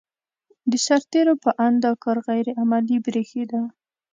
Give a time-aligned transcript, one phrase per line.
[0.71, 3.61] د سرتېرو په اند دا کار غیر عملي برېښېده.